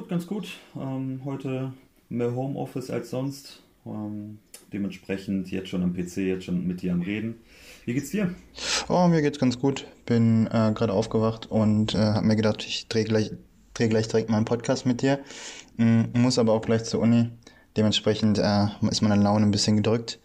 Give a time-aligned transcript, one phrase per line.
[0.00, 0.48] gut, ganz gut.
[0.76, 1.72] Ähm, heute
[2.08, 3.62] mehr Homeoffice als sonst.
[3.84, 4.38] Ähm,
[4.72, 7.34] dementsprechend jetzt schon am PC, jetzt schon mit dir am Reden.
[7.84, 8.34] Wie geht's dir?
[8.88, 9.86] Oh, mir geht's ganz gut.
[10.06, 13.32] Bin äh, gerade aufgewacht und äh, habe mir gedacht, ich drehe gleich,
[13.74, 15.18] dreh gleich direkt meinen Podcast mit dir.
[15.76, 17.28] Mm, muss aber auch gleich zur Uni.
[17.76, 20.18] Dementsprechend äh, ist meine Laune ein bisschen gedrückt.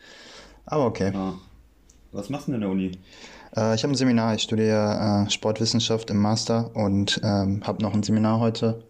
[0.65, 1.11] Aber okay.
[1.13, 1.33] Ah.
[2.13, 2.91] Was machst du denn in der Uni?
[3.57, 4.35] Äh, ich habe ein Seminar.
[4.35, 8.81] Ich studiere äh, Sportwissenschaft im Master und ähm, habe noch ein Seminar heute.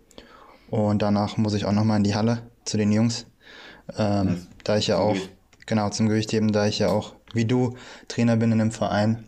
[0.76, 3.28] Und danach muss ich auch nochmal in die Halle zu den Jungs.
[3.98, 4.48] Ähm, Nice.
[4.66, 5.32] Da ich ja auch, Gewicht.
[5.66, 7.76] genau, zum Gewichtheben, da ich ja auch, wie du,
[8.10, 9.24] Trainer bin in einem Verein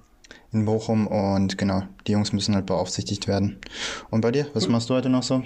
[0.52, 3.58] in Bochum und genau, die Jungs müssen halt beaufsichtigt werden.
[4.10, 4.72] Und bei dir, was Cool.
[4.72, 5.44] machst du heute noch so?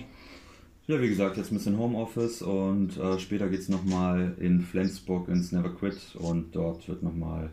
[0.87, 5.51] Ja, wie gesagt, jetzt ein bisschen Homeoffice und äh, später geht's nochmal in Flensburg ins
[5.51, 7.51] Never Quit und dort wird nochmal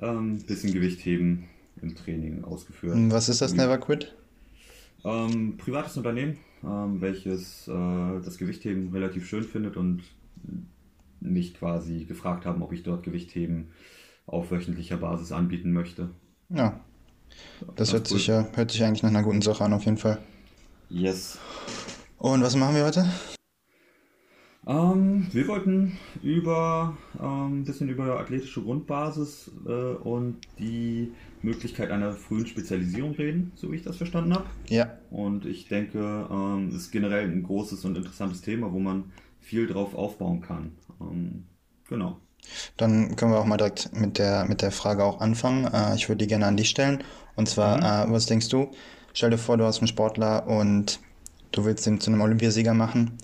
[0.00, 1.48] ein ähm, bisschen Gewicht heben
[1.82, 2.96] im Training ausgeführt.
[3.10, 4.14] Was ist das Never Quit?
[5.04, 10.02] Ähm, privates Unternehmen, ähm, welches äh, das Gewichtheben relativ schön findet und
[11.20, 13.68] mich quasi gefragt haben, ob ich dort Gewichtheben
[14.26, 16.10] auf wöchentlicher Basis anbieten möchte.
[16.48, 16.80] Ja,
[17.76, 18.18] das hört cool.
[18.18, 20.18] sich ja, hört sich eigentlich nach einer guten Sache an, auf jeden Fall.
[20.88, 21.38] Yes.
[22.18, 23.06] Und was machen wir heute?
[24.66, 32.14] Ähm, wir wollten über ähm, ein bisschen über athletische Grundbasis äh, und die Möglichkeit einer
[32.16, 34.50] frühen Spezialisierung reden, so wie ich das verstanden habe.
[34.68, 39.12] Ja, Und ich denke, ähm, es ist generell ein großes und interessantes Thema, wo man
[39.40, 40.78] viel drauf aufbauen kann.
[41.00, 41.44] Ähm,
[41.88, 42.20] genau.
[42.76, 45.64] dann können wir auch mal direkt mit der, mit der Frage auch anfangen.
[45.72, 47.02] Äh, ich würde die gerne an dich stellen.
[47.36, 48.10] Und zwar, Mhm.
[48.10, 48.70] äh, was denkst du?
[49.12, 51.00] Stell dir vor, du hast einen Sportler und
[51.52, 53.18] du willst ihn zu einem Olympiasieger machen.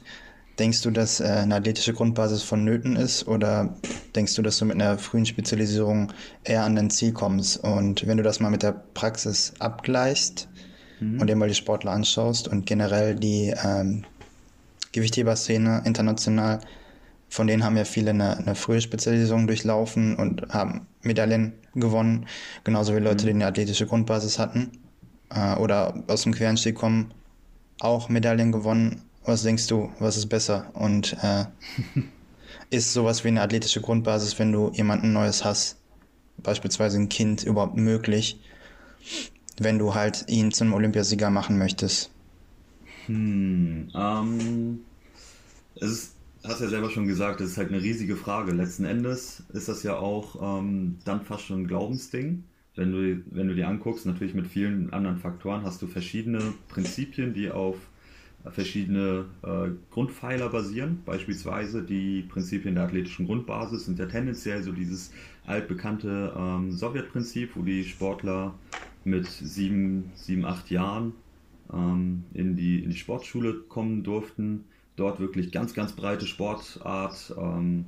[0.58, 3.76] Denkst du, dass äh, eine athletische Grundbasis vonnöten ist oder
[4.16, 6.12] denkst du, dass du mit einer frühen Spezialisierung
[6.44, 7.58] eher an dein Ziel kommst?
[7.62, 10.48] Und wenn du das mal mit der Praxis abgleichst
[11.00, 11.20] Mhm.
[11.20, 14.04] und dir mal die Sportler anschaust und generell die ähm,
[14.92, 16.60] Gewichtheber-Szene international,
[17.28, 22.26] von denen haben ja viele eine, eine frühe Spezialisierung durchlaufen und haben Medaillen gewonnen,
[22.64, 24.72] genauso wie Leute, die eine athletische Grundbasis hatten
[25.30, 27.12] äh, oder aus dem Quereinstieg kommen,
[27.80, 29.02] auch Medaillen gewonnen.
[29.28, 30.70] Was denkst du, was ist besser?
[30.72, 31.44] Und äh,
[32.70, 35.76] ist sowas wie eine athletische Grundbasis, wenn du jemanden Neues hast,
[36.38, 38.40] beispielsweise ein Kind, überhaupt möglich,
[39.60, 42.10] wenn du halt ihn zum Olympiasieger machen möchtest?
[43.04, 44.80] Hm, ähm,
[45.74, 48.52] es ist, hast ja selber schon gesagt, es ist halt eine riesige Frage.
[48.52, 52.44] Letzten Endes ist das ja auch ähm, dann fast schon ein Glaubensding.
[52.76, 57.34] Wenn du, wenn du dir anguckst, natürlich mit vielen anderen Faktoren, hast du verschiedene Prinzipien,
[57.34, 57.76] die auf
[58.50, 61.02] verschiedene äh, Grundpfeiler basieren.
[61.04, 65.12] Beispielsweise die Prinzipien der athletischen Grundbasis sind ja tendenziell so dieses
[65.46, 68.54] altbekannte ähm, Sowjetprinzip, wo die Sportler
[69.04, 71.12] mit sieben, sieben, acht Jahren
[71.72, 74.64] ähm, in die, in die Sportschule kommen durften,
[74.96, 77.86] dort wirklich ganz, ganz breite Sportart, ähm,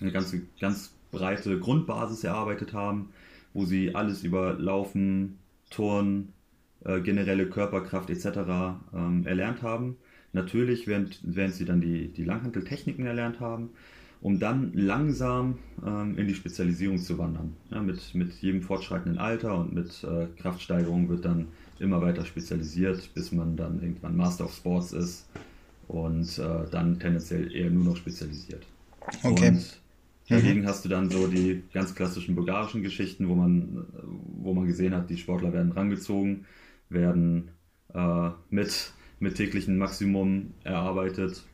[0.00, 3.10] eine ganze, ganz breite Grundbasis erarbeitet haben,
[3.54, 5.38] wo sie alles über Laufen,
[5.70, 6.33] Turnen,
[6.84, 8.26] äh, generelle Körperkraft etc.
[8.94, 9.96] Ähm, erlernt haben.
[10.32, 13.70] Natürlich, während, während sie dann die, die Langhanteltechniken erlernt haben,
[14.20, 17.54] um dann langsam ähm, in die Spezialisierung zu wandern.
[17.70, 23.12] Ja, mit, mit jedem fortschreitenden Alter und mit äh, Kraftsteigerung wird dann immer weiter spezialisiert,
[23.14, 25.28] bis man dann irgendwann Master of Sports ist
[25.88, 28.66] und äh, dann tendenziell eher nur noch spezialisiert.
[29.22, 29.48] Okay.
[29.48, 29.80] Und
[30.28, 33.84] dagegen hast du dann so die ganz klassischen bulgarischen Geschichten, wo man,
[34.42, 36.46] wo man gesehen hat, die Sportler werden rangezogen,
[36.88, 37.50] werden
[37.92, 41.44] äh, mit, mit täglichen Maximum erarbeitet.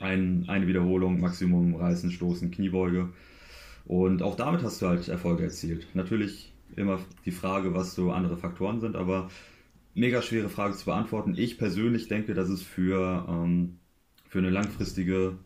[0.00, 3.10] Ein, eine Wiederholung, Maximum, Reißen, Stoßen, Kniebeuge.
[3.84, 5.88] Und auch damit hast du halt Erfolge erzielt.
[5.94, 9.28] Natürlich immer die Frage, was so andere Faktoren sind, aber
[9.94, 11.34] mega schwere Frage zu beantworten.
[11.36, 13.78] Ich persönlich denke, dass es für, ähm,
[14.28, 15.38] für eine langfristige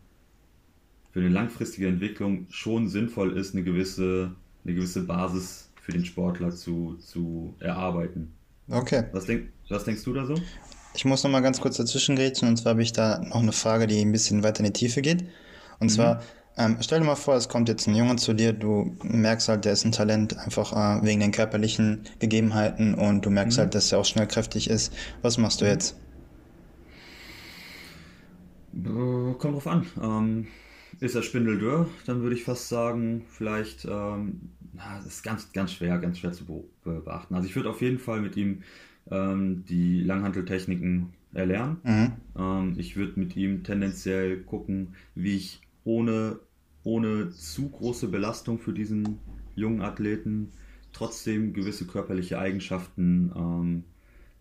[1.13, 4.35] für eine langfristige Entwicklung schon sinnvoll ist, eine gewisse,
[4.65, 8.33] eine gewisse Basis für den Sportler zu, zu erarbeiten.
[8.69, 9.03] Okay.
[9.11, 10.35] Was, denk, was denkst du da so?
[10.95, 13.51] Ich muss noch mal ganz kurz dazwischen grätschen und zwar habe ich da noch eine
[13.51, 15.27] Frage, die ein bisschen weiter in die Tiefe geht.
[15.79, 16.21] Und zwar,
[16.55, 19.65] ähm, stell dir mal vor, es kommt jetzt ein Junge zu dir, du merkst halt,
[19.65, 23.91] der ist ein Talent, einfach äh, wegen den körperlichen Gegebenheiten und du merkst halt, dass
[23.91, 24.93] er auch schnell kräftig ist.
[25.23, 25.99] Was machst du jetzt?
[28.73, 29.85] Äh, Kommt drauf an.
[30.01, 30.47] Ähm,
[30.99, 35.73] ist er spindeldürr, dann würde ich fast sagen, vielleicht, ähm, na, das ist ganz, ganz
[35.73, 37.35] schwer, ganz schwer zu be be- beachten.
[37.35, 38.63] Also ich würde auf jeden Fall mit ihm
[39.11, 41.77] ähm, die Langhanteltechniken erlernen.
[41.83, 42.11] Mhm.
[42.37, 46.39] Ähm, ich würde mit ihm tendenziell gucken, wie ich ohne,
[46.83, 49.19] ohne zu große Belastung für diesen
[49.55, 50.51] jungen Athleten
[50.91, 53.83] trotzdem gewisse körperliche Eigenschaften ähm,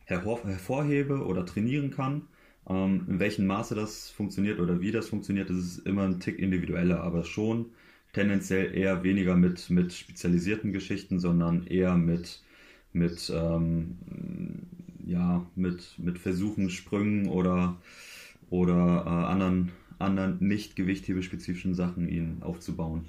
[0.04, 2.22] hervorhebe oder trainieren kann.
[2.68, 6.38] Ähm, in welchem Maße das funktioniert oder wie das funktioniert, das ist immer ein Tick
[6.38, 7.66] individueller, aber schon
[8.12, 12.42] tendenziell eher weniger mit, mit spezialisierten Geschichten, sondern eher mit,
[12.92, 13.96] mit, ähm,
[15.06, 17.76] ja, mit, mit Versuchen, Sprüngen oder,
[18.50, 23.06] oder äh, anderen anderen nicht gewichthebespezifischen Sachen ihn aufzubauen.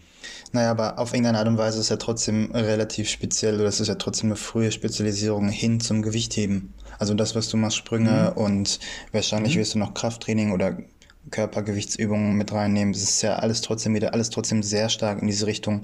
[0.51, 3.87] Naja, aber auf irgendeine Art und Weise ist er trotzdem relativ speziell oder es ist
[3.87, 6.73] ja trotzdem eine frühe Spezialisierung hin zum Gewichtheben.
[6.99, 8.41] Also das, was du machst, Sprünge mhm.
[8.41, 8.79] und
[9.11, 9.59] wahrscheinlich mhm.
[9.59, 10.77] wirst du noch Krafttraining oder
[11.31, 12.93] Körpergewichtsübungen mit reinnehmen.
[12.93, 15.81] Das ist ja alles trotzdem wieder, alles trotzdem sehr stark in diese Richtung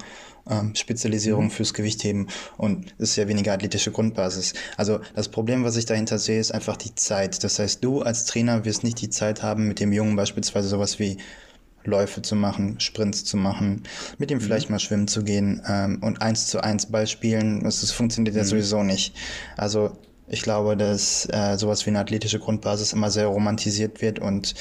[0.50, 1.51] ähm, Spezialisierung mhm.
[1.51, 2.27] fürs Gewichtheben
[2.57, 4.53] und ist ja weniger athletische Grundbasis.
[4.77, 7.44] Also das Problem, was ich dahinter sehe, ist einfach die Zeit.
[7.44, 11.00] Das heißt, du als Trainer wirst nicht die Zeit haben, mit dem Jungen beispielsweise sowas
[11.00, 11.18] wie
[11.86, 13.83] Läufe zu machen, Sprints zu machen,
[14.18, 14.41] mit ihm mhm.
[14.41, 17.63] vielleicht mal schwimmen zu gehen ähm, und eins zu eins Ball spielen.
[17.63, 18.39] Das, das funktioniert mhm.
[18.39, 19.15] ja sowieso nicht.
[19.56, 19.97] Also
[20.27, 24.53] ich glaube, dass äh, sowas wie eine athletische Grundbasis immer sehr romantisiert wird und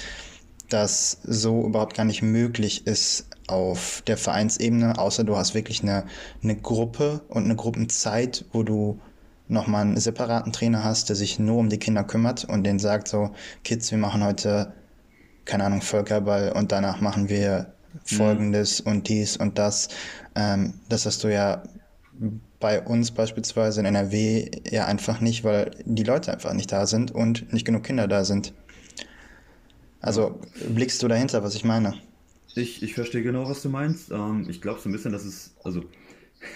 [0.68, 6.04] das so überhaupt gar nicht möglich ist auf der Vereinsebene, außer du hast wirklich eine,
[6.42, 9.00] eine Gruppe und eine Gruppenzeit, wo du
[9.48, 13.08] nochmal einen separaten Trainer hast, der sich nur um die Kinder kümmert und denen sagt
[13.08, 13.30] so,
[13.64, 14.74] Kids, wir machen heute,
[15.46, 17.72] keine Ahnung, Völkerball und danach machen wir
[18.04, 18.92] folgendes mhm.
[18.92, 19.88] und dies und das.
[20.34, 21.62] Ähm, das hast du ja
[22.60, 27.10] bei uns beispielsweise in NRW ja einfach nicht, weil die Leute einfach nicht da sind
[27.10, 28.52] und nicht genug Kinder da sind.
[30.00, 31.94] Also blickst du dahinter, was ich meine?
[32.54, 34.10] Ich, ich verstehe genau, was du meinst.
[34.10, 35.84] Ähm, ich glaube so ein bisschen, dass es, also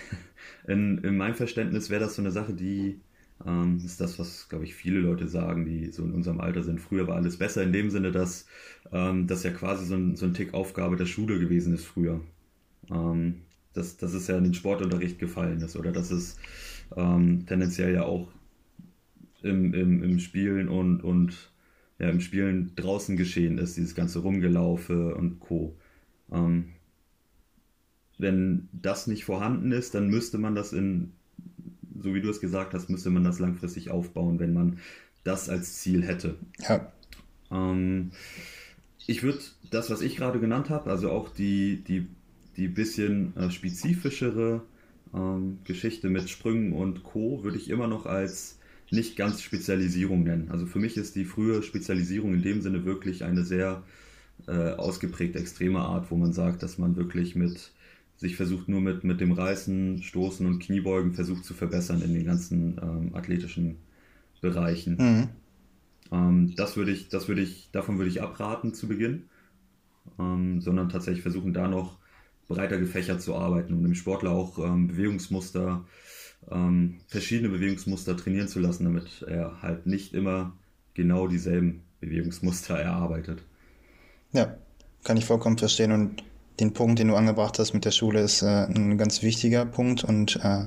[0.66, 3.00] in, in meinem Verständnis wäre das so eine Sache, die
[3.46, 6.80] ähm, ist das, was, glaube ich, viele Leute sagen, die so in unserem Alter sind.
[6.80, 8.46] Früher war alles besser, in dem Sinne, dass
[8.92, 12.20] ähm, das ja quasi so ein, so ein Tick Aufgabe der Schule gewesen ist früher.
[12.90, 13.42] Ähm,
[13.74, 16.38] dass, dass es ja in den Sportunterricht gefallen ist oder dass es
[16.96, 18.28] ähm, tendenziell ja auch
[19.42, 21.51] im, im, im Spielen und, und
[22.02, 25.76] ja, im Spielen draußen geschehen ist, dieses ganze Rumgelaufe und Co.
[26.32, 26.70] Ähm,
[28.18, 31.12] wenn das nicht vorhanden ist, dann müsste man das in,
[32.02, 34.78] so wie du es gesagt hast, müsste man das langfristig aufbauen, wenn man
[35.22, 36.34] das als Ziel hätte.
[36.68, 36.92] Ja.
[37.52, 38.10] Ähm,
[39.06, 39.38] ich würde
[39.70, 42.08] das, was ich gerade genannt habe, also auch die, die,
[42.56, 44.62] die bisschen äh, spezifischere
[45.14, 48.58] ähm, Geschichte mit Sprüngen und Co., würde ich immer noch als
[48.92, 50.50] nicht ganz Spezialisierung nennen.
[50.50, 53.82] Also für mich ist die frühe Spezialisierung in dem Sinne wirklich eine sehr
[54.46, 57.72] äh, ausgeprägte extreme Art, wo man sagt, dass man wirklich mit
[58.16, 62.24] sich versucht nur mit, mit dem Reißen, Stoßen und Kniebeugen versucht zu verbessern in den
[62.24, 63.78] ganzen ähm, athletischen
[64.40, 64.96] Bereichen.
[64.96, 65.28] Mhm.
[66.12, 69.24] Ähm, das würde ich, das würde ich, davon würde ich abraten zu Beginn,
[70.18, 71.98] ähm, sondern tatsächlich versuchen da noch
[72.46, 75.84] breiter gefächert zu arbeiten, um dem Sportler auch ähm, Bewegungsmuster
[76.50, 80.52] ähm, verschiedene Bewegungsmuster trainieren zu lassen, damit er halt nicht immer
[80.94, 83.42] genau dieselben Bewegungsmuster erarbeitet.
[84.32, 84.56] Ja,
[85.04, 85.92] kann ich vollkommen verstehen.
[85.92, 86.22] Und
[86.60, 90.04] den Punkt, den du angebracht hast mit der Schule, ist äh, ein ganz wichtiger Punkt
[90.04, 90.66] und äh,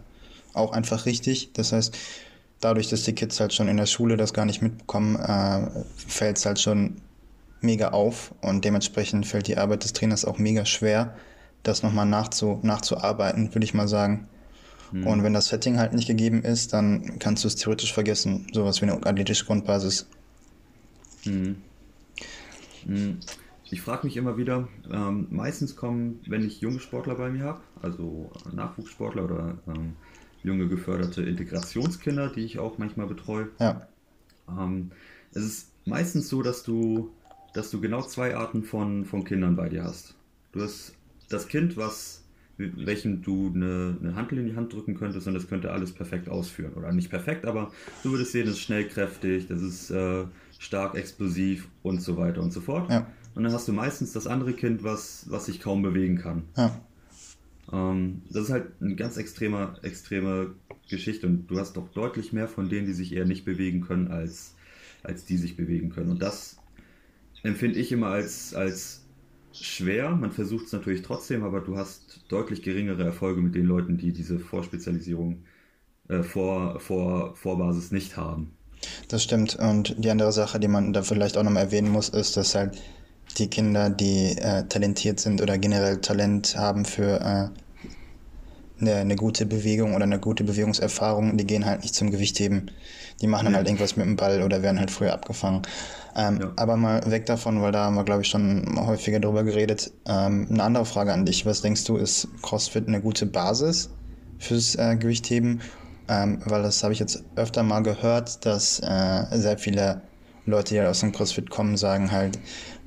[0.53, 1.51] auch einfach richtig.
[1.53, 1.95] Das heißt,
[2.59, 6.37] dadurch, dass die Kids halt schon in der Schule das gar nicht mitbekommen, äh, fällt
[6.37, 7.01] es halt schon
[7.61, 11.15] mega auf und dementsprechend fällt die Arbeit des Trainers auch mega schwer,
[11.63, 14.27] das nochmal nachzu, nachzuarbeiten, würde ich mal sagen.
[14.91, 15.07] Mhm.
[15.07, 18.47] Und wenn das Setting halt nicht gegeben ist, dann kannst du es theoretisch vergessen.
[18.53, 20.07] Sowas wie eine athletische Grundbasis.
[21.25, 21.57] Mhm.
[22.85, 23.19] Mhm.
[23.71, 27.61] Ich frage mich immer wieder, ähm, meistens kommen, wenn ich junge Sportler bei mir habe,
[27.81, 29.93] also Nachwuchssportler oder ähm,
[30.43, 33.49] junge geförderte Integrationskinder, die ich auch manchmal betreue.
[33.59, 33.87] Ja.
[34.47, 34.91] Ähm,
[35.31, 37.11] es ist meistens so, dass du,
[37.53, 40.13] dass du genau zwei Arten von, von Kindern bei dir hast.
[40.51, 40.93] Du hast
[41.29, 42.23] das Kind, was
[42.57, 46.29] welchem du eine, eine Hantel in die Hand drücken könntest und das könnte alles perfekt
[46.29, 46.73] ausführen.
[46.73, 47.71] Oder nicht perfekt, aber
[48.03, 50.25] du würdest sehen, das ist schnell kräftig, das ist äh,
[50.59, 52.89] stark explosiv und so weiter und so fort.
[52.89, 53.07] Ja.
[53.35, 56.43] Und dann hast du meistens das andere Kind, was, was sich kaum bewegen kann.
[56.55, 56.79] Ja.
[57.71, 60.55] Ähm, das ist halt eine ganz extreme, extreme
[60.89, 64.07] Geschichte und du hast doch deutlich mehr von denen, die sich eher nicht bewegen können,
[64.07, 64.55] als,
[65.03, 66.11] als die sich bewegen können.
[66.11, 66.57] Und das
[67.43, 69.04] empfinde ich immer als, als
[69.63, 70.09] schwer.
[70.11, 74.11] Man versucht es natürlich trotzdem, aber du hast deutlich geringere Erfolge mit den Leuten, die
[74.11, 75.43] diese Vorspezialisierung
[76.07, 78.51] äh, vor, vor Vorbasis nicht haben.
[79.07, 79.55] Das stimmt.
[79.55, 82.55] Und die andere Sache, die man da vielleicht auch noch mal erwähnen muss, ist, dass
[82.55, 82.81] halt
[83.37, 87.49] die Kinder, die äh, talentiert sind oder generell Talent haben für äh,
[88.79, 92.71] eine, eine, gute Bewegung oder eine gute Bewegungserfahrung, die gehen halt nicht zum Gewichtheben.
[93.21, 95.61] Die machen dann halt irgendwas mit dem Ball oder werden halt früher abgefangen.
[96.15, 96.53] Ähm, ja.
[96.55, 99.91] Aber mal weg davon, weil da haben wir, glaube ich, schon häufiger drüber geredet.
[100.07, 101.45] Ähm, eine andere Frage an dich.
[101.45, 103.89] Was denkst du, ist CrossFit eine gute Basis
[104.39, 105.61] fürs äh, Gewichtheben?
[106.07, 110.01] ähm, weil das habe ich jetzt öfter mal gehört, dass äh, sehr viele
[110.45, 112.37] Leute, die halt aus dem CrossFit kommen, sagen halt,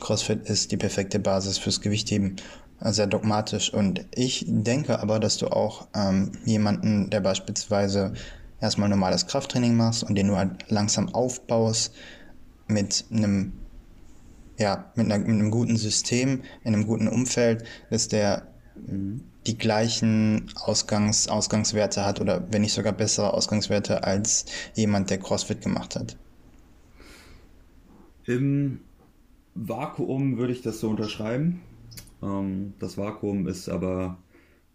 [0.00, 2.36] CrossFit ist die perfekte Basis fürs Gewichtheben.
[2.80, 3.72] Äh, sehr dogmatisch.
[3.72, 8.12] Und ich denke aber, dass du auch ähm, jemanden, der beispielsweise
[8.60, 11.92] erstmal normales Krafttraining machst und den du halt langsam aufbaust
[12.68, 13.52] mit einem
[14.58, 18.48] ja, mit, einer, mit einem guten System, in einem guten Umfeld, dass der
[19.46, 24.44] die gleichen Ausgangs, Ausgangswerte hat oder wenn nicht sogar bessere Ausgangswerte als
[24.74, 26.16] jemand, der CrossFit gemacht hat.
[28.26, 28.80] Im
[29.54, 31.60] Vakuum würde ich das so unterschreiben.
[32.22, 34.18] Ähm, das Vakuum ist aber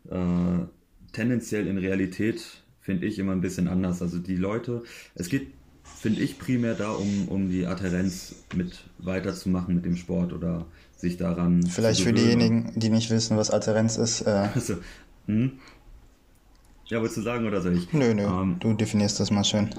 [0.09, 0.65] äh,
[1.13, 4.01] tendenziell in Realität, finde ich, immer ein bisschen anders.
[4.01, 4.83] Also die Leute,
[5.13, 5.47] es geht,
[5.83, 11.17] finde ich, primär da, um, um die Adherenz mit weiterzumachen mit dem Sport oder sich
[11.17, 11.65] daran.
[11.65, 14.21] Vielleicht für diejenigen, die nicht wissen, was Adherenz ist.
[14.21, 14.75] Äh also,
[15.27, 15.53] hm?
[16.87, 17.91] Ja, wolltest du sagen oder soll ich?
[17.93, 19.69] Nö, nö, ähm, du definierst das mal schön.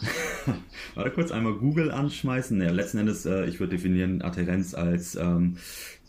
[0.94, 2.60] Warte kurz einmal Google anschmeißen.
[2.60, 5.56] Ja, letzten Endes, äh, ich würde definieren Adherenz als ähm,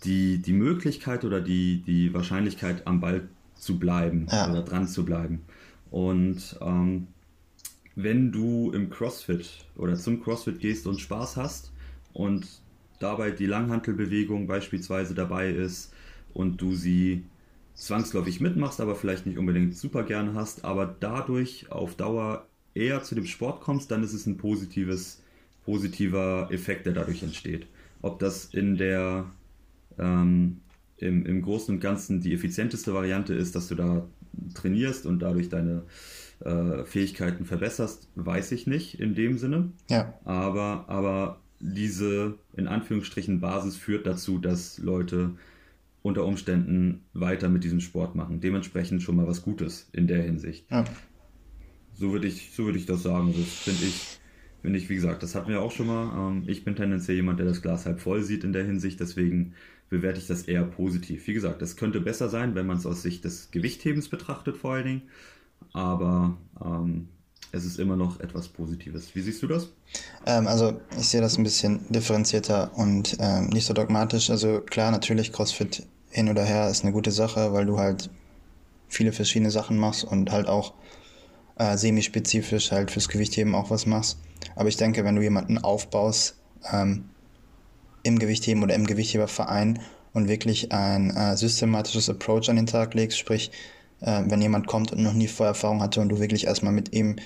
[0.04, 4.50] die, die Möglichkeit oder die, die Wahrscheinlichkeit am Ball zu bleiben ja.
[4.50, 5.42] oder dran zu bleiben.
[5.89, 7.08] Und ähm,
[7.98, 11.72] wenn du im CrossFit oder zum CrossFit gehst und Spaß hast
[12.13, 12.48] und
[13.00, 15.92] dabei die Langhantelbewegung beispielsweise dabei ist
[16.32, 17.25] und du sie
[17.74, 23.16] zwangsläufig mitmachst, aber vielleicht nicht unbedingt super gerne hast, aber dadurch auf Dauer eher zu
[23.16, 25.24] dem Sport kommst, dann ist es ein positives,
[25.66, 27.66] positiver Effekt, der dadurch entsteht.
[28.04, 29.25] Ob das in der
[29.98, 30.60] ähm,
[30.98, 34.08] im, im Großen und Ganzen die effizienteste Variante ist, dass du da
[34.54, 35.82] trainierst und dadurch deine
[36.39, 39.72] äh, Fähigkeiten verbesserst, weiß ich nicht in dem Sinne.
[39.89, 40.13] Ja.
[40.24, 45.32] Aber, aber diese in Anführungsstrichen Basis führt dazu, dass Leute
[46.03, 48.39] unter Umständen weiter mit diesem Sport machen.
[48.39, 50.70] Dementsprechend schon mal was Gutes in der Hinsicht.
[50.72, 50.86] Ja.
[51.94, 53.34] So würde ich, so würde ich das sagen.
[53.36, 54.20] Das finde ich,
[54.62, 56.32] finde ich, wie gesagt, das hatten wir auch schon mal.
[56.32, 59.53] Ähm, ich bin tendenziell jemand, der das Glas halb voll sieht in der Hinsicht, deswegen
[59.89, 61.27] bewerte ich das eher positiv.
[61.27, 64.74] Wie gesagt, das könnte besser sein, wenn man es aus Sicht des Gewichthebens betrachtet, vor
[64.74, 65.01] allen Dingen.
[65.74, 67.08] Aber ähm,
[67.52, 69.16] es ist immer noch etwas Positives.
[69.16, 69.68] Wie siehst du das?
[70.26, 74.30] Ähm, also ich sehe das ein bisschen differenzierter und ähm, nicht so dogmatisch.
[74.30, 78.10] Also klar, natürlich CrossFit hin oder her ist eine gute Sache, weil du halt
[78.88, 80.74] viele verschiedene Sachen machst und halt auch
[81.58, 84.18] äh, semi-spezifisch halt fürs Gewichtheben auch was machst.
[84.56, 86.36] Aber ich denke, wenn du jemanden aufbaust
[86.72, 87.10] ähm,
[88.04, 89.80] im Gewichtheben oder im Gewichtheberverein
[90.14, 93.52] und wirklich ein äh, systematisches Approach an den Tag legst, sprich
[94.01, 97.18] äh, wenn jemand kommt und noch nie Vorerfahrung hatte und du wirklich erstmal mit ihm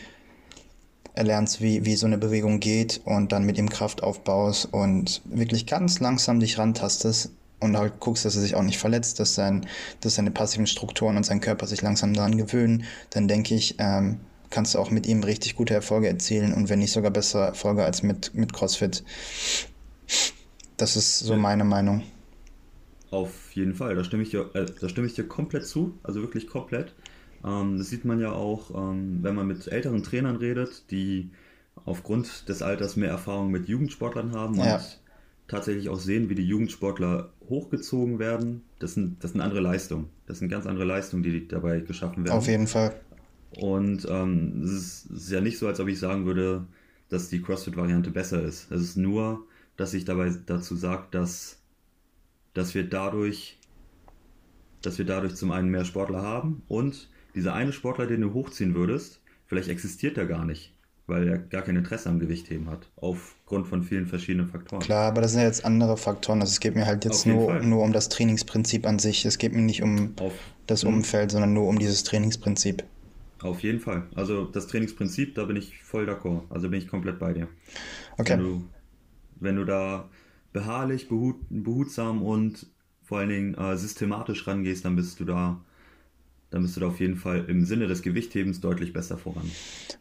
[1.14, 5.66] erlernst, wie, wie so eine Bewegung geht und dann mit ihm Kraft aufbaust und wirklich
[5.66, 9.68] ganz langsam dich rantastest und halt guckst, dass er sich auch nicht verletzt, dass, sein,
[10.00, 14.22] dass seine passiven Strukturen und sein Körper sich langsam daran gewöhnen, dann denke ich, ähm,
[14.50, 17.84] kannst du auch mit ihm richtig gute Erfolge erzielen und wenn nicht sogar bessere Erfolge
[17.86, 19.04] als mit, mit CrossFit.
[20.78, 22.04] Das ist so meine Meinung.
[23.12, 26.22] Auf jeden Fall, da stimme ich dir, äh, da stimme ich dir komplett zu, also
[26.22, 26.94] wirklich komplett.
[27.44, 31.32] Ähm, das sieht man ja auch, ähm, wenn man mit älteren Trainern redet, die
[31.86, 34.76] aufgrund des Alters mehr Erfahrung mit Jugendsportlern haben ja.
[34.76, 35.00] und
[35.48, 38.64] tatsächlich auch sehen, wie die Jugendsportler hochgezogen werden.
[38.80, 40.10] Das sind, das sind andere Leistungen.
[40.28, 42.38] Das sind ganz andere Leistungen, die dabei geschaffen werden.
[42.38, 42.94] Auf jeden Fall.
[43.58, 46.66] Und ähm, es, ist, es ist ja nicht so, als ob ich sagen würde,
[47.10, 48.72] dass die CrossFit-Variante besser ist.
[48.72, 51.61] Es ist nur, dass ich dabei dazu sage, dass
[52.54, 53.58] dass wir dadurch,
[54.82, 58.76] dass wir dadurch zum einen mehr Sportler haben und dieser eine Sportler, den du hochziehen
[58.76, 60.74] würdest, vielleicht existiert er gar nicht,
[61.08, 64.82] weil er gar kein Interesse am Gewichtheben hat, aufgrund von vielen verschiedenen Faktoren.
[64.82, 66.42] Klar, aber das sind ja jetzt andere Faktoren.
[66.42, 69.26] Also es geht mir halt jetzt nur, nur um das Trainingsprinzip an sich.
[69.26, 70.34] Es geht mir nicht um Auf,
[70.68, 72.84] das Umfeld, sondern nur um dieses Trainingsprinzip.
[73.42, 74.04] Auf jeden Fall.
[74.14, 76.44] Also das Trainingsprinzip, da bin ich voll d'accord.
[76.50, 77.48] Also bin ich komplett bei dir.
[78.18, 78.34] Okay.
[78.34, 78.64] Wenn du,
[79.40, 80.10] wenn du da
[80.54, 82.68] beharrlich, behut, behutsam und
[83.04, 85.60] vor allen Dingen äh, systematisch rangehst, dann bist du da,
[86.50, 89.50] dann bist du da auf jeden Fall im Sinne des Gewichthebens deutlich besser voran.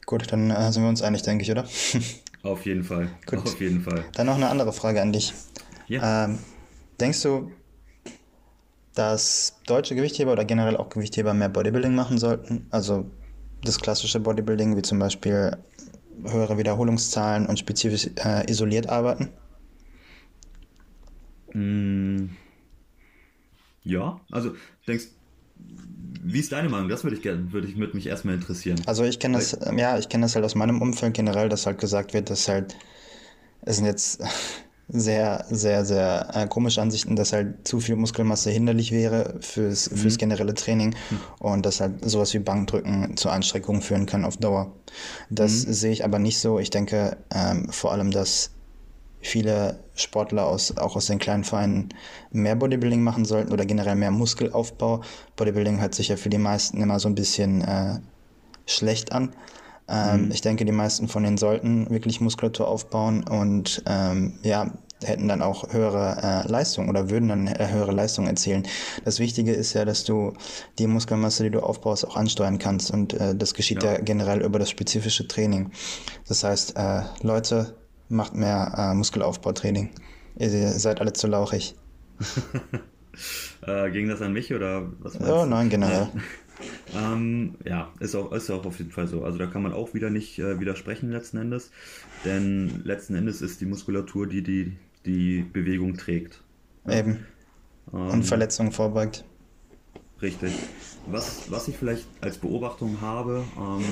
[0.06, 1.64] Gut, dann äh, sind wir uns einig, denke ich, oder?
[2.42, 3.08] auf jeden Fall.
[3.26, 3.40] Gut.
[3.40, 4.04] Auf jeden Fall.
[4.14, 5.32] Dann noch eine andere Frage an dich.
[5.88, 6.26] Ja.
[6.26, 6.38] Ähm,
[7.00, 7.50] denkst du,
[8.94, 12.66] dass deutsche Gewichtheber oder generell auch Gewichtheber mehr Bodybuilding machen sollten?
[12.70, 13.10] Also
[13.64, 15.56] das klassische Bodybuilding, wie zum Beispiel
[16.24, 19.30] höhere Wiederholungszahlen und spezifisch äh, isoliert arbeiten?
[21.54, 22.30] Mm,
[23.82, 24.54] ja, also
[24.86, 25.06] denkst
[26.22, 26.88] wie ist deine Meinung?
[26.88, 28.80] Das würde ich gerne, würde ich würde mich erstmal interessieren.
[28.86, 31.78] Also ich kenne das, ja, ich kenne das halt aus meinem Umfeld generell, dass halt
[31.78, 32.76] gesagt wird, dass halt
[33.62, 34.22] es sind jetzt
[34.88, 39.96] sehr, sehr, sehr äh, komische Ansichten, dass halt zu viel Muskelmasse hinderlich wäre fürs, mhm.
[39.96, 41.18] fürs generelle Training mhm.
[41.38, 44.74] und dass halt sowas wie Bankdrücken zu Anstreckungen führen kann auf Dauer.
[45.30, 45.72] Das mhm.
[45.72, 46.58] sehe ich aber nicht so.
[46.58, 48.50] Ich denke ähm, vor allem, dass
[49.20, 51.90] viele Sportler aus, auch aus den kleinen Vereinen
[52.30, 55.02] mehr Bodybuilding machen sollten oder generell mehr Muskelaufbau.
[55.36, 57.98] Bodybuilding hört sich ja für die meisten immer so ein bisschen äh,
[58.66, 59.34] schlecht an.
[59.88, 60.30] Ähm, mhm.
[60.30, 64.70] Ich denke, die meisten von denen sollten wirklich Muskulatur aufbauen und ähm, ja,
[65.04, 68.66] hätten dann auch höhere äh, Leistung oder würden dann äh, höhere Leistung erzielen.
[69.04, 70.34] Das Wichtige ist ja, dass du
[70.78, 73.92] die Muskelmasse, die du aufbaust, auch ansteuern kannst und äh, das geschieht ja.
[73.92, 74.00] ja.
[74.00, 75.70] generell über das spezifische Training.
[76.28, 77.74] Das heißt, äh, Leute,
[78.10, 79.90] macht mehr äh, Muskelaufbautraining.
[80.38, 81.74] Ihr seid alle zu lauchig.
[83.66, 85.20] äh, ging das an mich oder was?
[85.20, 86.08] Oh nein, generell.
[86.94, 89.24] Ähm, ja, ist auch, ist auch auf jeden Fall so.
[89.24, 91.70] Also da kann man auch wieder nicht äh, widersprechen letzten Endes,
[92.26, 94.76] denn letzten Endes ist die Muskulatur, die die,
[95.06, 96.42] die Bewegung trägt.
[96.86, 97.26] Eben.
[97.94, 99.24] Ähm, Und Verletzungen vorbeugt.
[100.22, 100.52] Richtig.
[101.06, 103.84] Was, was ich vielleicht als Beobachtung habe, ähm,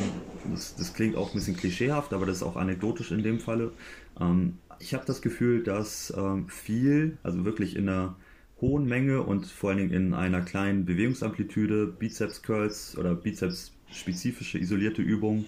[0.53, 3.73] das, das, klingt auch ein bisschen klischeehaft, aber das ist auch anekdotisch in dem Falle.
[4.21, 8.17] Ähm, ich habe das Gefühl, dass ähm, viel, also wirklich in einer
[8.61, 14.59] hohen Menge und vor allen Dingen in einer kleinen Bewegungsamplitude Bizeps Curls oder Bizeps spezifische
[14.59, 15.47] isolierte Übungen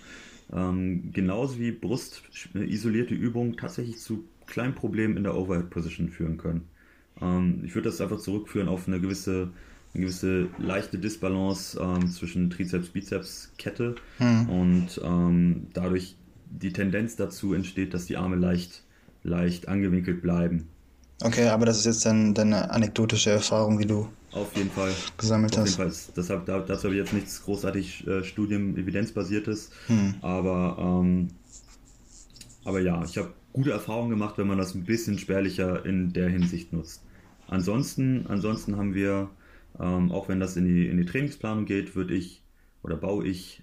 [0.52, 2.22] ähm, genauso wie Brust
[2.54, 6.68] isolierte Übungen tatsächlich zu kleinen Problemen in der Overhead Position führen können.
[7.20, 9.50] Ähm, ich würde das einfach zurückführen auf eine gewisse
[9.92, 14.48] eine gewisse leichte Disbalance ähm, zwischen Trizeps-Bizeps-Kette hm.
[14.48, 16.16] und ähm, dadurch
[16.50, 18.84] die Tendenz dazu entsteht, dass die Arme leicht,
[19.22, 20.68] leicht angewinkelt bleiben.
[21.22, 25.52] Okay, aber das ist jetzt dann deine anekdotische Erfahrung, die du auf jeden Fall gesammelt
[25.54, 25.78] auf hast.
[25.78, 26.12] Jeden Fall.
[26.16, 30.14] Deshalb, dazu habe ich jetzt nichts großartig äh, Studien, evidenzbasiertes, hm.
[30.22, 31.28] aber, ähm,
[32.64, 36.28] aber ja, ich habe gute Erfahrungen gemacht, wenn man das ein bisschen spärlicher in der
[36.28, 37.02] Hinsicht nutzt.
[37.48, 39.28] Ansonsten, ansonsten haben wir,
[39.80, 42.42] ähm, auch wenn das in die, in die Trainingsplanung geht, würde ich
[42.82, 43.62] oder baue ich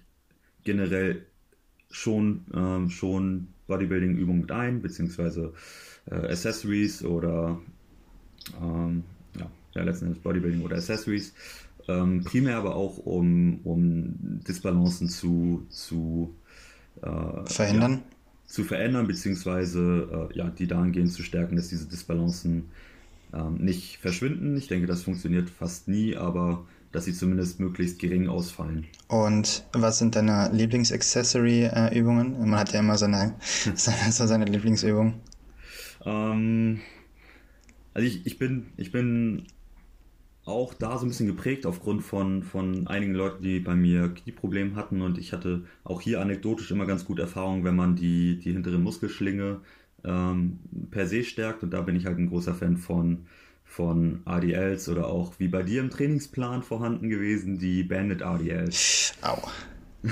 [0.64, 1.26] generell
[1.90, 5.52] schon, ähm, schon Bodybuilding-Übungen mit ein, beziehungsweise
[6.10, 7.60] äh, Accessories oder
[8.60, 9.04] ähm,
[9.38, 11.34] ja, ja, letzten Endes Bodybuilding oder Accessories.
[11.86, 16.34] Ähm, primär aber auch, um, um Disbalancen zu, zu
[17.02, 17.92] äh, verhindern.
[17.92, 18.02] Ja,
[18.46, 22.70] zu verändern, beziehungsweise äh, ja, die dahingehend zu stärken, dass diese Disbalancen
[23.32, 24.56] ähm, nicht verschwinden.
[24.56, 28.86] Ich denke, das funktioniert fast nie, aber dass sie zumindest möglichst gering ausfallen.
[29.08, 32.38] Und was sind deine Lieblings-Accessory-Übungen?
[32.48, 33.34] Man hat ja immer seine,
[33.74, 35.20] seine, seine Lieblingsübung.
[36.04, 36.80] Ähm,
[37.94, 39.46] also ich, ich, bin, ich bin
[40.44, 44.76] auch da so ein bisschen geprägt aufgrund von, von einigen Leuten, die bei mir Knieprobleme
[44.76, 48.52] hatten und ich hatte auch hier anekdotisch immer ganz gute Erfahrungen, wenn man die, die
[48.52, 49.60] hintere Muskelschlinge
[50.04, 50.58] ähm,
[50.90, 53.26] per se stärkt und da bin ich halt ein großer Fan von
[53.68, 59.12] von ADLs oder auch wie bei dir im Trainingsplan vorhanden gewesen, die Bandit ADLs.
[59.20, 59.36] Au.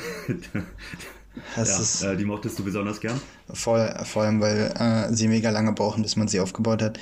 [1.57, 3.19] ja, äh, die mochtest du besonders gern?
[3.53, 7.01] Voll, vor allem, weil äh, sie mega lange brauchen, bis man sie aufgebaut hat.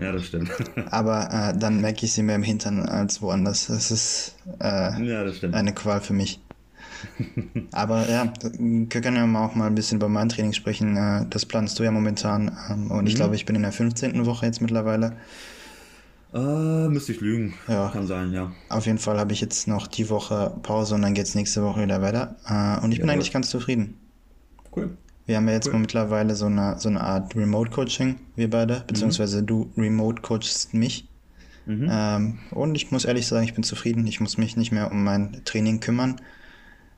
[0.00, 0.50] Ja, das stimmt.
[0.90, 3.66] Aber äh, dann merke ich sie mehr im Hintern als woanders.
[3.66, 6.40] Das ist äh, ja, das eine Qual für mich.
[7.72, 10.96] Aber ja, wir können ja auch mal ein bisschen über mein Training sprechen.
[10.96, 12.56] Äh, das planst du ja momentan.
[12.70, 13.06] Ähm, und mhm.
[13.06, 14.26] ich glaube, ich bin in der 15.
[14.26, 15.16] Woche jetzt mittlerweile.
[16.34, 17.54] Äh, müsste ich lügen.
[17.68, 17.90] Ja.
[17.90, 18.52] Kann sein, ja.
[18.68, 21.62] Auf jeden Fall habe ich jetzt noch die Woche Pause und dann geht es nächste
[21.62, 22.36] Woche wieder weiter.
[22.46, 23.98] Äh, und ich bin eigentlich ganz zufrieden.
[24.74, 24.96] Cool.
[25.26, 25.78] Wir haben ja jetzt cool.
[25.78, 29.46] mittlerweile so eine, so eine Art Remote-Coaching, wir beide, beziehungsweise mhm.
[29.46, 31.08] du remote-coachst mich.
[31.66, 31.88] Mhm.
[31.90, 34.06] Ähm, und ich muss ehrlich sagen, ich bin zufrieden.
[34.06, 36.20] Ich muss mich nicht mehr um mein Training kümmern.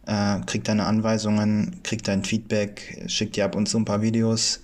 [0.09, 4.63] Äh, krieg deine Anweisungen, krieg dein Feedback, schick dir ab und zu ein paar Videos.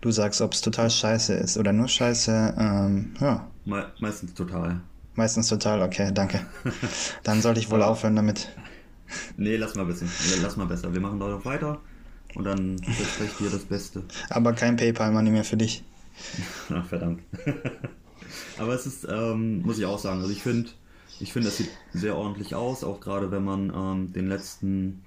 [0.00, 2.54] Du sagst, ob es total scheiße ist oder nur scheiße.
[2.56, 4.80] Ähm, ja, Me meistens total.
[5.16, 6.46] Meistens total, okay, danke.
[7.24, 8.48] Dann sollte ich wohl aufhören damit.
[9.36, 10.08] Nee, lass mal bisschen.
[10.40, 10.92] Lass mal besser.
[10.92, 11.80] Wir machen noch weiter
[12.36, 14.02] und dann verspreche ich dir das Beste.
[14.30, 15.82] Aber kein PayPal-Money mehr für dich.
[16.70, 17.22] Ach, verdammt.
[18.58, 20.70] Aber es ist, ähm, muss ich auch sagen, also ich finde,
[21.20, 25.02] ich finde, das sieht sehr ordentlich aus, auch gerade wenn man ähm, den letzten,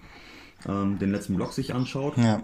[0.68, 2.18] ähm, den letzten Blog sich anschaut.
[2.18, 2.38] Ja.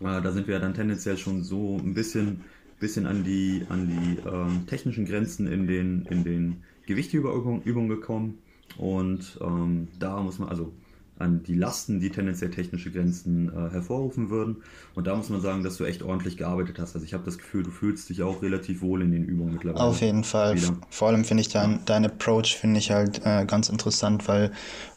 [0.00, 2.44] Äh, da sind wir ja dann tendenziell schon so ein bisschen
[2.80, 8.38] bisschen an die, an die ähm, technischen Grenzen in den, in den Gewichtübungen gekommen.
[8.76, 10.72] Und ähm, da muss man, also
[11.20, 14.62] an die Lasten, die tendenziell technische Grenzen äh, hervorrufen würden.
[14.94, 16.94] Und da muss man sagen, dass du echt ordentlich gearbeitet hast.
[16.94, 19.84] Also ich habe das Gefühl, du fühlst dich auch relativ wohl in den Übungen mittlerweile.
[19.84, 20.56] Auf jeden Fall.
[20.56, 20.76] Wieder.
[20.90, 24.50] Vor allem finde ich dein, dein Approach finde ich halt äh, ganz interessant, weil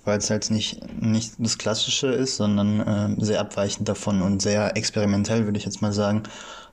[0.06, 4.76] weil es halt nicht, nicht das Klassische ist, sondern äh, sehr abweichend davon und sehr
[4.76, 6.24] experimentell, würde ich jetzt mal sagen.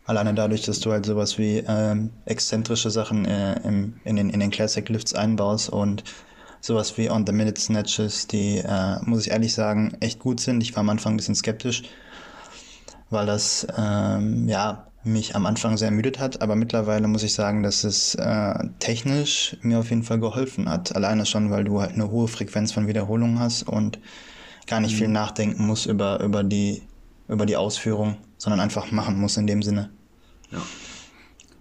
[0.05, 4.41] Alleine dadurch, dass du halt sowas wie ähm, exzentrische Sachen äh, im, in, den, in
[4.41, 6.03] den Classic Lifts einbaust und
[6.61, 10.63] sowas wie On-the-Minute Snatches, die, äh, muss ich ehrlich sagen, echt gut sind.
[10.63, 11.83] Ich war am Anfang ein bisschen skeptisch,
[13.11, 17.63] weil das, ähm, ja, mich am Anfang sehr ermüdet hat, aber mittlerweile muss ich sagen,
[17.63, 20.95] dass es äh, technisch mir auf jeden Fall geholfen hat.
[20.95, 23.99] Alleine schon, weil du halt eine hohe Frequenz von Wiederholungen hast und
[24.67, 24.99] gar nicht mhm.
[24.99, 26.83] viel nachdenken musst über, über, die,
[27.29, 29.91] über die Ausführung, sondern einfach machen musst in dem Sinne.
[30.51, 30.61] Ja.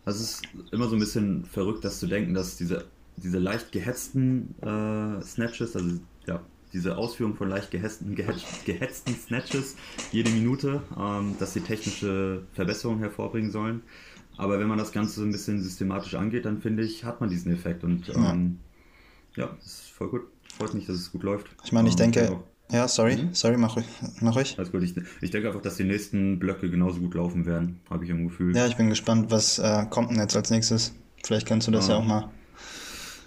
[0.05, 2.85] Es ist immer so ein bisschen verrückt, das zu denken, dass diese,
[3.19, 6.41] diese leicht gehetzten äh, Snatches, also ja,
[6.73, 9.75] diese Ausführung von leicht gehetzten, gehetzten Snatches
[10.11, 13.81] jede Minute, ähm, dass sie technische Verbesserungen hervorbringen sollen.
[14.37, 17.29] Aber wenn man das Ganze so ein bisschen systematisch angeht, dann finde ich, hat man
[17.29, 17.83] diesen Effekt.
[17.83, 18.59] Und ähm,
[19.35, 19.49] ja.
[19.63, 20.21] ist voll gut.
[20.57, 21.47] Freut mich, dass es gut läuft.
[21.63, 22.43] Ich meine, ich ähm, denke, genau.
[22.71, 23.33] ja, sorry, mhm.
[23.33, 23.85] sorry, mach ruhig.
[24.21, 24.55] Mach ruhig.
[24.57, 24.83] Alles gut.
[24.83, 28.27] Ich, ich, denke einfach, dass die nächsten Blöcke genauso gut laufen werden, habe ich im
[28.27, 28.55] Gefühl.
[28.55, 30.93] Ja, ich bin gespannt, was äh, kommt denn jetzt als nächstes.
[31.23, 32.29] Vielleicht kannst du das ja, ja auch mal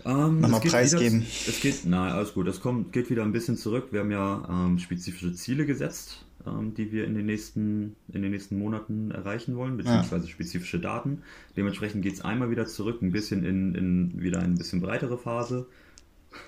[0.05, 1.23] ähm, Nochmal preisgeben.
[1.23, 2.49] Es geht, nein, alles gut.
[2.49, 3.89] Es kommt, geht wieder ein bisschen zurück.
[3.91, 8.33] Wir haben ja ähm, spezifische Ziele gesetzt, ähm, die wir in den, nächsten, in den
[8.33, 10.31] nächsten Monaten erreichen wollen, beziehungsweise ja.
[10.31, 11.23] spezifische Daten.
[11.57, 15.67] Dementsprechend geht es einmal wieder zurück, ein bisschen in, in wieder eine bisschen breitere Phase,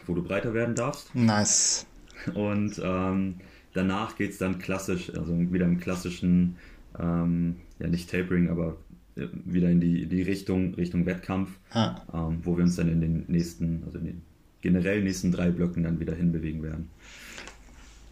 [0.07, 1.14] wo du breiter werden darfst.
[1.14, 1.87] Nice.
[2.35, 3.37] Und ähm,
[3.73, 6.57] danach geht es dann klassisch, also wieder im klassischen,
[6.99, 8.77] ähm, ja nicht Tapering, aber
[9.16, 12.00] wieder in die, die Richtung, Richtung Wettkampf, ah.
[12.12, 14.22] ähm, wo wir uns dann in den nächsten, also in den
[14.61, 16.90] generell nächsten drei Blöcken dann wieder hinbewegen werden.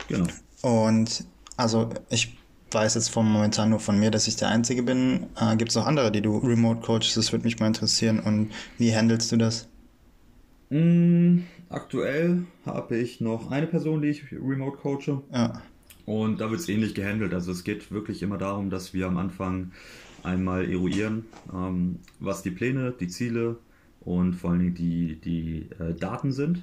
[0.09, 0.27] Genau.
[0.63, 1.25] Und
[1.57, 2.37] also ich
[2.71, 5.27] weiß jetzt vom momentan nur von mir, dass ich der Einzige bin.
[5.41, 7.17] Äh, Gibt es noch andere, die du remote coachst?
[7.17, 8.21] Das würde mich mal interessieren.
[8.21, 9.69] Und wie handelst du das?
[10.71, 15.23] Mm, aktuell habe ich noch eine Person, die ich remote coache.
[15.33, 15.63] Ja.
[16.07, 17.35] Und da wird es ähnlich gehandelt.
[17.35, 19.73] Also es geht wirklich immer darum, dass wir am Anfang
[20.23, 23.57] einmal eruieren, ähm, was die Pläne, die Ziele
[24.01, 26.63] und vor allen Dingen die, die äh, Daten sind.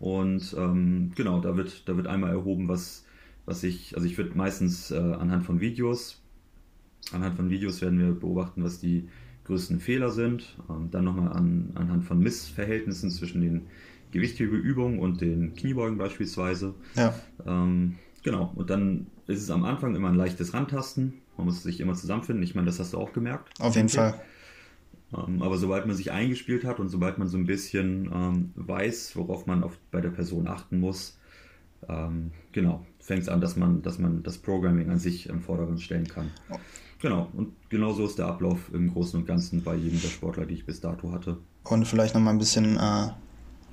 [0.00, 3.04] Und ähm, genau, da wird, da wird einmal erhoben, was,
[3.46, 6.20] was ich, also ich würde meistens äh, anhand von Videos,
[7.12, 9.08] anhand von Videos werden wir beobachten, was die
[9.44, 10.56] größten Fehler sind.
[10.68, 13.62] Ähm, dann nochmal an, anhand von Missverhältnissen zwischen den
[14.12, 16.74] Gewichthebeübungen und den Kniebeugen beispielsweise.
[16.94, 17.14] Ja.
[17.46, 21.14] Ähm, genau, und dann ist es am Anfang immer ein leichtes Rantasten.
[21.36, 22.42] Man muss sich immer zusammenfinden.
[22.42, 23.60] Ich meine, das hast du auch gemerkt.
[23.60, 24.20] Auf jeden Fall.
[25.14, 29.16] Ähm, aber sobald man sich eingespielt hat und sobald man so ein bisschen ähm, weiß,
[29.16, 31.18] worauf man auf, bei der Person achten muss,
[31.88, 35.80] ähm, genau, fängt es an, dass man, dass man das Programming an sich im Vordergrund
[35.80, 36.30] stellen kann.
[36.50, 36.56] Oh.
[37.00, 40.46] Genau, und genau so ist der Ablauf im Großen und Ganzen bei jedem der Sportler,
[40.46, 41.38] die ich bis dato hatte.
[41.64, 43.08] Und vielleicht nochmal ein bisschen äh,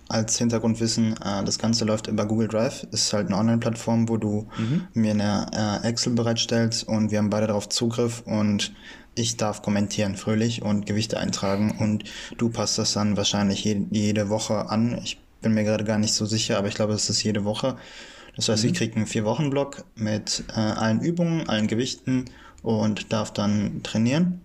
[0.10, 2.86] als Hintergrundwissen, äh, das Ganze läuft über Google Drive.
[2.92, 4.88] Ist halt eine Online-Plattform, wo du mhm.
[4.94, 8.74] mir eine äh, Excel bereitstellst und wir haben beide darauf Zugriff und
[9.16, 12.04] ich darf kommentieren fröhlich und Gewichte eintragen und
[12.38, 15.00] du passt das dann wahrscheinlich je, jede Woche an.
[15.04, 17.78] Ich bin mir gerade gar nicht so sicher, aber ich glaube, es ist jede Woche.
[18.36, 18.70] Das heißt, mhm.
[18.70, 22.26] ich kriege einen Vier-Wochen-Block mit äh, allen Übungen, allen Gewichten
[22.62, 24.42] und darf dann trainieren.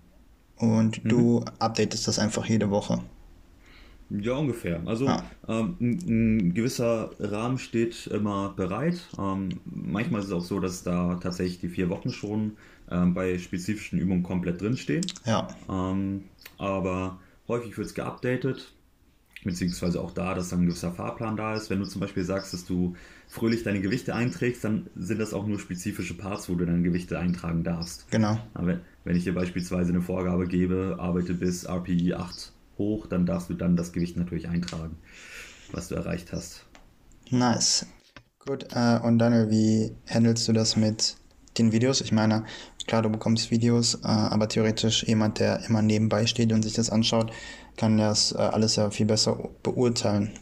[0.57, 1.09] Und mhm.
[1.09, 3.01] du updatest das einfach jede Woche.
[4.11, 4.83] Ja, ungefähr.
[4.87, 5.23] Also ah.
[5.49, 9.01] ähm, ein, ein, gewisser Rahmen steht immer bereit.
[9.19, 12.57] Ähm, manchmal ist es auch so, dass da tatsächlich die vier Wochen schon
[12.91, 15.05] ähm, bei spezifischen Übungen komplett drinstehen.
[15.25, 15.49] Ja.
[15.69, 16.25] Ähm,
[16.59, 18.73] aber häufig wird es geupdatet,
[19.43, 21.71] beziehungsweise auch da, dass dann ein gewisser Fahrplan da ist.
[21.71, 22.95] Wenn du zum Beispiel sagst, dass du
[23.27, 27.19] fröhlich deine Gewichte einträgst, dann sind das auch nur spezifische Parts, wo du deine Gewichte
[27.19, 28.11] eintragen darfst.
[28.11, 28.39] Genau.
[28.55, 33.51] Aber wenn ich dir beispielsweise eine Vorgabe gebe, arbeite bis RPI 8 hoch, dann darfst
[33.51, 34.97] du dann das Gewicht natürlich eintragen,
[35.73, 36.65] was du erreicht hast.
[37.31, 37.87] Nice.
[38.39, 41.17] Gut, äh, und Daniel, wie handelst du das mit
[41.57, 42.01] den Videos?
[42.01, 42.45] Ich meine,
[42.87, 46.91] klar, du bekommst Videos, äh, aber theoretisch jemand, der immer nebenbei steht und sich das
[46.91, 47.33] anschaut,
[47.77, 50.33] kann das äh, alles ja viel besser beurteilen.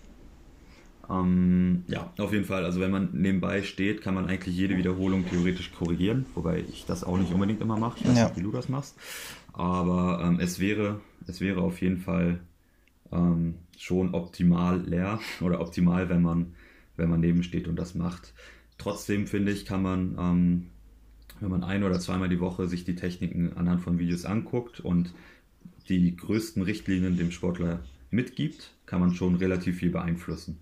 [1.09, 2.65] Ähm, ja, auf jeden Fall.
[2.65, 7.05] Also wenn man nebenbei steht, kann man eigentlich jede Wiederholung theoretisch korrigieren, wobei ich das
[7.05, 7.99] auch nicht unbedingt immer mache.
[8.01, 8.25] Ich weiß ja.
[8.25, 8.97] nicht, wie du das machst.
[9.53, 12.41] Aber ähm, es, wäre, es wäre auf jeden Fall
[13.11, 16.55] ähm, schon optimal leer oder optimal, wenn man,
[16.97, 18.35] wenn man neben steht und das macht.
[18.79, 20.67] Trotzdem finde ich, kann man, ähm,
[21.41, 25.15] wenn man ein oder zweimal die Woche sich die Techniken anhand von Videos anguckt und
[25.89, 27.81] die größten Richtlinien dem Sportler
[28.11, 30.59] mitgibt, kann man schon relativ viel beeinflussen.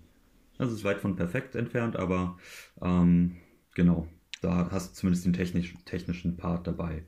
[0.57, 2.37] Also es ist weit von perfekt entfernt, aber
[2.81, 3.37] ähm,
[3.73, 4.07] genau,
[4.41, 7.03] da hast du zumindest den technisch, technischen Part dabei.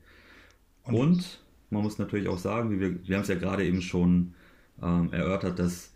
[0.82, 1.43] Und, und,
[1.74, 4.32] man muss natürlich auch sagen, wie wir, wir haben es ja gerade eben schon
[4.82, 5.90] ähm, erörtert, dass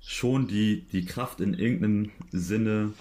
[0.00, 2.92] schon die, die Kraft in irgendeinem Sinne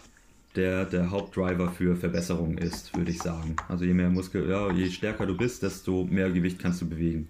[0.56, 3.56] der, der Hauptdriver für Verbesserung ist, würde ich sagen.
[3.68, 7.28] Also je mehr Muskel, ja, je stärker du bist, desto mehr Gewicht kannst du bewegen.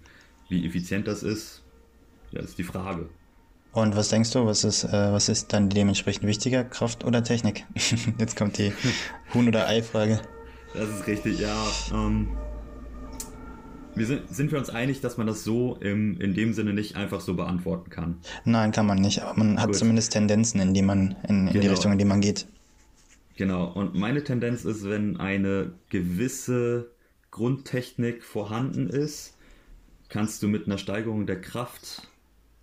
[0.48, 1.62] Wie effizient das ist,
[2.32, 3.08] ja, ist die Frage.
[3.72, 7.64] Und was denkst du, was ist, äh, was ist dann dementsprechend wichtiger, Kraft oder Technik?
[8.18, 8.72] Jetzt kommt die
[9.32, 10.20] Huhn- oder Ei-Frage.
[10.74, 11.66] Das ist richtig, ja.
[11.92, 12.28] Ähm,
[13.94, 16.96] wir sind, sind wir uns einig, dass man das so im, in dem Sinne nicht
[16.96, 18.18] einfach so beantworten kann?
[18.44, 19.76] Nein, kann man nicht, aber man hat Gut.
[19.76, 21.60] zumindest Tendenzen, in die man, in, in genau.
[21.60, 22.46] die Richtung, in die man geht.
[23.36, 26.90] Genau, und meine Tendenz ist, wenn eine gewisse
[27.30, 29.36] Grundtechnik vorhanden ist,
[30.08, 32.08] kannst du mit einer Steigerung der Kraft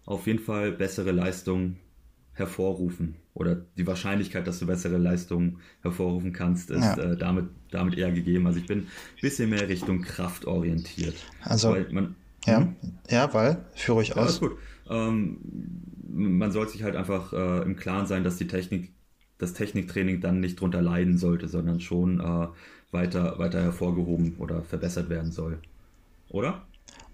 [0.06, 1.78] auf jeden Fall bessere Leistung
[2.34, 3.16] hervorrufen.
[3.38, 6.98] Oder die Wahrscheinlichkeit, dass du bessere Leistungen hervorrufen kannst, ist ja.
[6.98, 8.48] äh, damit, damit eher gegeben.
[8.48, 8.88] Also ich bin ein
[9.22, 11.14] bisschen mehr Richtung Kraft orientiert.
[11.44, 12.16] Also, man,
[12.48, 12.76] ja, hm?
[13.12, 14.42] ja, weil, führe ich aus.
[14.42, 14.58] Ja, gut.
[14.90, 15.38] Ähm,
[16.10, 18.92] man sollte sich halt einfach äh, im Klaren sein, dass die Technik
[19.38, 22.48] das Techniktraining dann nicht drunter leiden sollte, sondern schon äh,
[22.92, 25.60] weiter, weiter hervorgehoben oder verbessert werden soll.
[26.30, 26.66] Oder?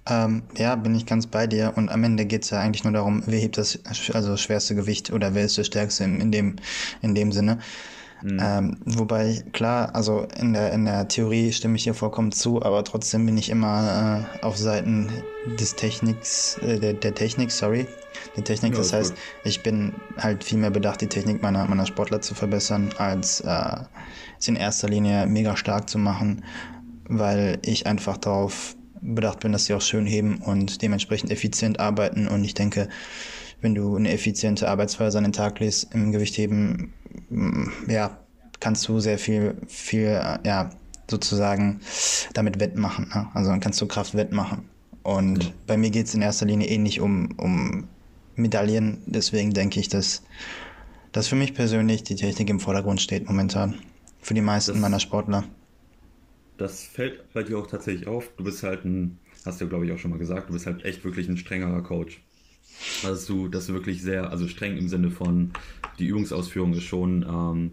[0.05, 1.73] Ähm, ja, bin ich ganz bei dir.
[1.75, 3.79] Und am Ende geht es ja eigentlich nur darum, wer hebt das
[4.13, 6.55] also schwerste Gewicht oder wer ist der Stärkste in, in dem,
[7.01, 7.59] in dem Sinne.
[8.23, 8.39] Mhm.
[8.41, 12.83] Ähm, wobei, klar, also in der, in der Theorie stimme ich hier vollkommen zu, aber
[12.85, 15.09] trotzdem bin ich immer äh, auf Seiten
[15.59, 17.85] des Techniks, äh, der, der Technik, sorry,
[18.37, 18.73] die Technik.
[18.73, 19.19] Ja, das heißt, gut.
[19.43, 23.75] ich bin halt viel mehr bedacht, die Technik meiner, meiner Sportler zu verbessern, als äh,
[24.39, 26.45] sie in erster Linie mega stark zu machen,
[27.09, 32.27] weil ich einfach darauf bedacht bin, dass sie auch schön heben und dementsprechend effizient arbeiten.
[32.27, 32.89] Und ich denke,
[33.61, 36.93] wenn du eine effiziente Arbeitsweise an den Tag legst im Gewichtheben,
[37.29, 38.17] mm, ja,
[38.59, 40.69] kannst du sehr viel, viel, äh, ja,
[41.09, 41.81] sozusagen
[42.33, 43.09] damit wettmachen.
[43.13, 43.27] Ne?
[43.33, 44.69] Also dann kannst du Kraft wettmachen.
[45.03, 45.49] Und ja.
[45.67, 47.87] bei mir geht es in erster Linie eh nicht um, um
[48.35, 49.01] Medaillen.
[49.05, 50.23] Deswegen denke ich, dass,
[51.11, 53.75] dass für mich persönlich die Technik im Vordergrund steht momentan.
[54.21, 55.43] Für die meisten das, meiner Sportler.
[56.57, 58.29] Das fällt bei dir auch tatsächlich auf.
[58.37, 60.85] Du bist halt ein, hast du glaube ich auch schon mal gesagt, du bist halt
[60.85, 62.21] echt wirklich ein strengerer Coach.
[63.03, 65.51] Dass du, dass du wirklich sehr, also streng im Sinne von,
[65.99, 67.71] die Übungsausführung ist schon ähm,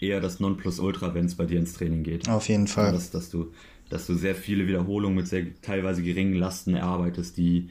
[0.00, 2.28] eher das Nonplusultra, wenn es bei dir ins Training geht.
[2.28, 2.92] Auf jeden Fall.
[2.92, 3.52] Dass, dass, du,
[3.88, 7.70] dass du sehr viele Wiederholungen mit sehr teilweise geringen Lasten erarbeitest, die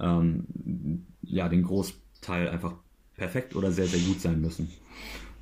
[0.00, 0.44] ähm,
[1.22, 2.74] ja, den Großteil einfach
[3.16, 4.70] perfekt oder sehr, sehr gut sein müssen.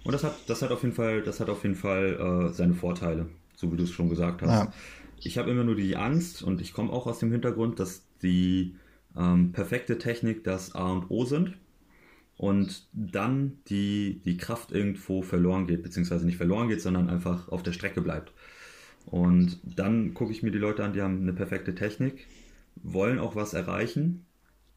[0.04, 2.74] Und das hat, das hat auf jeden Fall, das hat auf jeden Fall äh, seine
[2.74, 3.28] Vorteile,
[3.62, 4.50] so wie du es schon gesagt hast.
[4.50, 4.72] Ja.
[5.20, 8.74] Ich habe immer nur die Angst und ich komme auch aus dem Hintergrund, dass die
[9.16, 11.56] ähm, perfekte Technik das A und O sind
[12.36, 17.62] und dann die, die Kraft irgendwo verloren geht, beziehungsweise nicht verloren geht, sondern einfach auf
[17.62, 18.32] der Strecke bleibt.
[19.06, 22.26] Und dann gucke ich mir die Leute an, die haben eine perfekte Technik,
[22.82, 24.26] wollen auch was erreichen,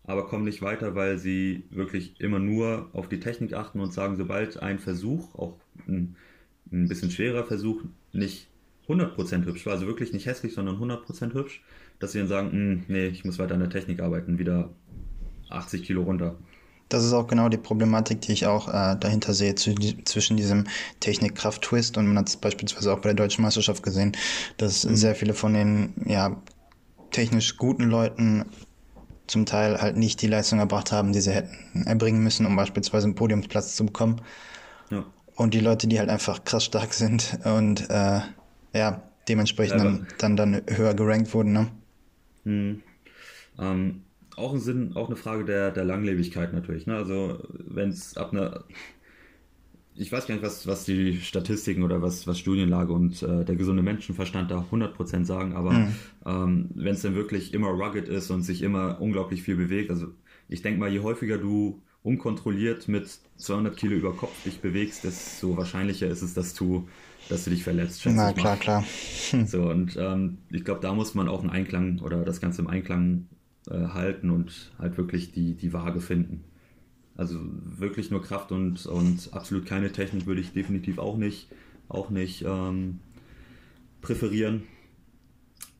[0.04, 4.16] aber kommen nicht weiter, weil sie wirklich immer nur auf die Technik achten und sagen,
[4.16, 6.16] sobald ein Versuch, auch ein,
[6.72, 8.48] ein bisschen schwerer Versuch, nicht
[8.88, 11.64] 100% hübsch war, also wirklich nicht hässlich, sondern 100% hübsch,
[12.00, 14.70] dass sie dann sagen, hm, nee, ich muss weiter an der Technik arbeiten, wieder
[15.50, 16.36] 80 Kilo runter.
[16.90, 20.66] Das ist auch genau die Problematik, die ich auch äh, dahinter sehe, zwischen diesem
[21.00, 24.12] Technik-Kraft-Twist und man hat es beispielsweise auch bei der Deutschen Meisterschaft gesehen,
[24.58, 24.96] dass mhm.
[24.96, 26.40] sehr viele von den ja,
[27.10, 28.46] technisch guten Leuten
[29.26, 33.06] zum Teil halt nicht die Leistung erbracht haben, die sie hätten erbringen müssen, um beispielsweise
[33.06, 34.22] einen Podiumsplatz zu bekommen.
[34.92, 35.06] Ja.
[35.36, 38.20] Und die Leute, die halt einfach krass stark sind und äh,
[38.76, 41.54] ja, dementsprechend dann, dann, dann höher gerankt wurden.
[41.54, 41.68] Ne?
[42.44, 42.84] Mhm.
[43.58, 44.02] Ähm,
[44.36, 46.86] auch ein Sinn, auch eine Frage der, der Langlebigkeit natürlich.
[46.86, 46.96] Ne?
[46.96, 48.66] Also wenn es ab einer
[49.98, 53.56] ich weiß gar nicht, was, was die Statistiken oder was, was Studienlage und äh, der
[53.56, 55.96] gesunde Menschenverstand da 100% sagen, aber mhm.
[56.26, 60.08] ähm, wenn es dann wirklich immer rugged ist und sich immer unglaublich viel bewegt, also
[60.50, 63.08] ich denke mal, je häufiger du unkontrolliert mit
[63.38, 66.88] 200 Kilo über Kopf dich bewegst, desto wahrscheinlicher ist es, dass du,
[67.30, 68.02] dass du dich verletzt.
[68.06, 68.84] Na klar, klar.
[69.32, 69.48] Hm.
[69.48, 72.68] So, und ähm, ich glaube, da muss man auch einen Einklang oder das Ganze im
[72.68, 73.28] Einklang
[73.70, 76.44] äh, halten und halt wirklich die, die Waage finden.
[77.16, 81.48] Also wirklich nur Kraft und, und absolut keine Technik würde ich definitiv auch nicht,
[81.88, 83.00] auch nicht ähm,
[84.02, 84.64] präferieren.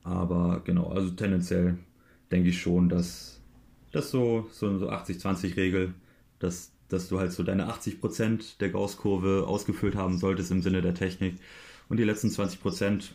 [0.02, 1.78] Aber genau, also tendenziell
[2.30, 3.40] denke ich schon, dass
[3.92, 5.94] das so, so, so 80-20-Regel,
[6.38, 10.94] dass, dass du halt so deine 80% der Gauss-Kurve ausgefüllt haben solltest im Sinne der
[10.94, 11.40] Technik.
[11.88, 13.10] Und die letzten 20%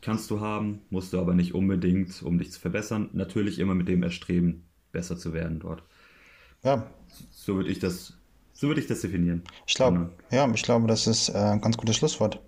[0.00, 3.10] kannst du haben, musst du aber nicht unbedingt, um dich zu verbessern.
[3.12, 5.82] Natürlich immer mit dem Erstreben, besser zu werden dort.
[6.62, 6.90] Ja,
[7.30, 8.14] so würde ich das
[8.52, 9.42] So würde ich das definieren.
[9.66, 12.40] Ich glaube, ja, ich glaube, das ist äh, ein ganz gutes Schlusswort.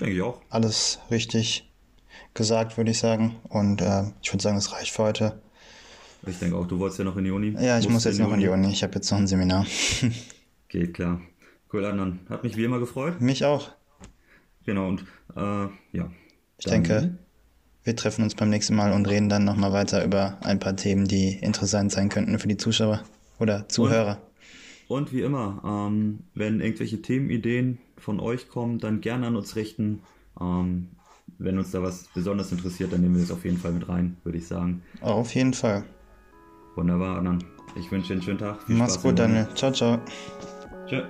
[0.00, 0.40] Denke ich auch.
[0.50, 1.70] Alles richtig
[2.34, 3.36] gesagt, würde ich sagen.
[3.48, 5.40] Und äh, ich würde sagen, das reicht für heute.
[6.26, 7.56] Ich denke auch, du wolltest ja noch in die Uni.
[7.60, 8.70] Ja, ich muss jetzt noch in die Uni.
[8.70, 9.66] Ich habe jetzt noch ein Seminar.
[10.68, 11.20] Geht klar.
[11.72, 12.20] Cool, Adnan.
[12.28, 13.20] Hat mich wie immer gefreut.
[13.20, 13.70] Mich auch.
[14.64, 15.04] Genau, und
[15.34, 16.10] äh, ja.
[16.58, 17.16] Ich denke,
[17.82, 21.08] wir treffen uns beim nächsten Mal und reden dann nochmal weiter über ein paar Themen,
[21.08, 23.02] die interessant sein könnten für die Zuschauer
[23.40, 24.22] oder Zuhörer.
[24.86, 29.56] Und, und wie immer, ähm, wenn irgendwelche Themenideen von euch kommen, dann gerne an uns
[29.56, 30.02] richten.
[30.40, 30.88] Ähm,
[31.38, 34.16] wenn uns da was besonders interessiert, dann nehmen wir das auf jeden Fall mit rein,
[34.22, 34.82] würde ich sagen.
[35.00, 35.84] Auf jeden Fall.
[36.76, 37.42] Wunderbar, dann.
[37.74, 38.62] Ich wünsche dir einen schönen Tag.
[38.64, 39.48] Viel Mach's Spaß gut, Daniel.
[39.54, 39.98] Ciao, ciao.
[40.86, 41.02] Tschö.